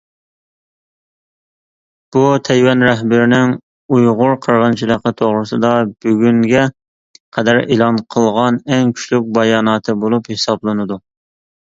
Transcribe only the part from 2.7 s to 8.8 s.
رەھبىرىنىڭ ئۇيغۇر قىرغىنچىلىقى توغرىسىدا بۈگۈنگە قەدەر ئېلان قىلغان